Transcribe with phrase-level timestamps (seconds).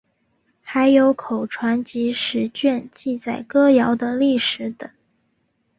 [0.63, 4.89] 还有口传集十卷记载歌谣的历史等。